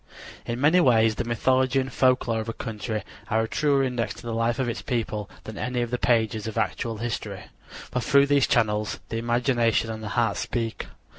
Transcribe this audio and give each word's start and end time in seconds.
In 0.47 0.59
many 0.59 0.79
ways 0.79 1.13
the 1.13 1.23
mythology 1.23 1.79
and 1.79 1.93
folklore 1.93 2.39
of 2.39 2.49
a 2.49 2.53
country 2.53 3.03
are 3.29 3.41
a 3.43 3.47
truer 3.47 3.83
index 3.83 4.15
to 4.15 4.23
the 4.23 4.33
life 4.33 4.57
of 4.57 4.67
its 4.67 4.81
people 4.81 5.29
than 5.43 5.59
any 5.59 5.83
of 5.83 5.91
the 5.91 5.99
pages 5.99 6.47
of 6.47 6.57
actual 6.57 6.97
history; 6.97 7.43
for 7.91 7.99
through 8.01 8.25
these 8.25 8.47
channels 8.47 8.99
the 9.09 9.17
imagination 9.19 9.91
and 9.91 10.01
the 10.01 10.09
heart 10.17 10.37
speak. 10.37 10.87